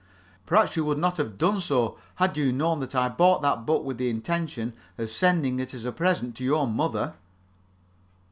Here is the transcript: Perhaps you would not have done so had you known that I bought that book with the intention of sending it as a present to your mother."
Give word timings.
Perhaps 0.47 0.75
you 0.75 0.83
would 0.83 0.97
not 0.97 1.17
have 1.17 1.37
done 1.37 1.61
so 1.61 1.95
had 2.15 2.35
you 2.35 2.51
known 2.51 2.79
that 2.79 2.95
I 2.95 3.07
bought 3.07 3.43
that 3.43 3.67
book 3.67 3.83
with 3.83 3.99
the 3.99 4.09
intention 4.09 4.73
of 4.97 5.11
sending 5.11 5.59
it 5.59 5.75
as 5.75 5.85
a 5.85 5.91
present 5.91 6.35
to 6.37 6.43
your 6.43 6.65
mother." 6.65 7.13